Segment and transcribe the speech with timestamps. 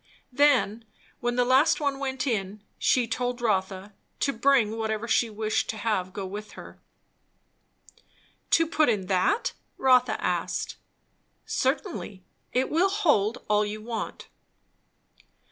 [0.31, 0.83] Then,
[1.19, 5.77] when the last one went in, she told Rotha to bring whatever she wished to
[5.77, 6.81] have go with her.
[8.49, 10.77] "To put in that?" Rotha asked.
[11.45, 12.23] "Certainly.
[12.51, 14.27] It will hold all you want."